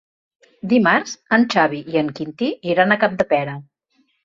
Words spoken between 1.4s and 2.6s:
Xavi i en Quintí